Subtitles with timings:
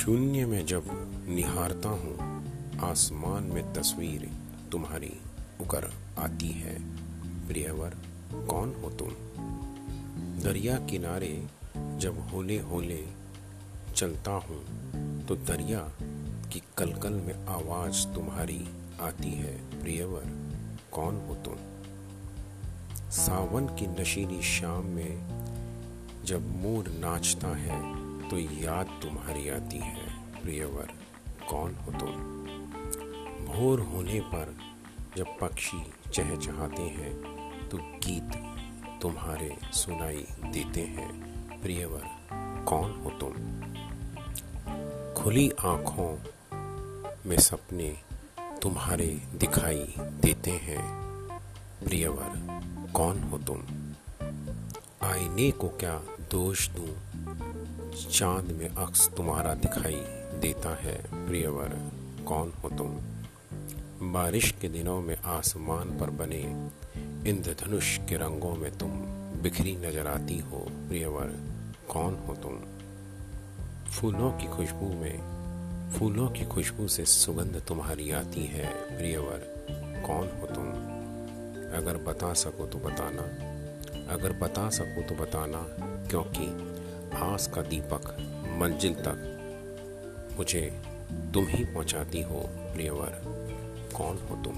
[0.00, 0.84] शून्य में जब
[1.28, 2.16] निहारता हूँ,
[2.80, 4.30] आसमान में तस्वीर
[4.72, 5.12] तुम्हारी
[5.60, 6.78] उकर आती है।
[7.48, 7.96] प्रियवर,
[8.46, 9.08] कौन हो तुम?
[10.44, 11.46] दरिया किनारे
[11.76, 13.06] जब होले होले
[13.96, 14.64] चलता हूँ
[15.26, 15.92] तो दरिया
[16.52, 18.68] की कलकल में आवाज़ तुम्हारी
[19.00, 20.24] आती है। प्रियवर,
[20.92, 21.56] कौन हो तुम?
[23.10, 25.28] सावन की नशीली शाम में
[26.24, 27.99] जब मोर नाचता है
[28.30, 30.92] तो याद तुम्हारी आती है, प्रियवर।
[31.48, 32.10] कौन हो तुम?
[33.46, 34.56] भोर होने पर
[35.16, 37.12] जब पक्षी चहचहाते हैं
[37.68, 38.30] तो गीत
[39.02, 41.10] तुम्हारे सुनाई देते हैं,
[41.62, 42.02] प्रियवर।
[42.64, 43.32] कौन हो तुम?
[45.14, 46.18] खुली आँखों
[47.26, 47.96] में सपने
[48.62, 50.82] तुम्हारे दिखाई देते हैं,
[51.84, 52.32] प्रियवर।
[52.92, 53.58] कौन हो तुम?
[55.08, 55.98] आईने को क्या
[56.30, 57.09] दोष दूँ?
[57.90, 60.00] चाँद में अक्स तुम्हारा दिखाई
[60.40, 61.68] देता है, प्रियवर।
[62.24, 62.98] कौन हो तुम?
[64.12, 66.70] बारिश के दिनों में आसमान पर बने,
[67.30, 68.90] इंद्रधनुष के रंगों में तुम
[69.42, 71.36] बिखरी नज़र आती हो, प्रियवर।
[71.88, 72.60] कौन हो तुम?
[73.90, 75.40] फूलों की खुशबू में,
[75.98, 78.66] फूलों की खुशबू से सुगंध तुम्हारी आती है,
[78.98, 79.66] प्रियवर।
[80.06, 80.66] कौन हो तुम?
[81.78, 83.22] अगर बता सको तो बताना।
[84.12, 85.66] अगर बता सको तो बताना,
[86.08, 86.70] क्योंकि
[87.20, 88.16] आस का दीपक
[88.58, 89.26] मंजिल तक
[90.38, 90.82] मुझे
[91.34, 93.20] तुम ही पहुंचाती हो प्रियवर।
[93.96, 94.54] कौन हो तुम?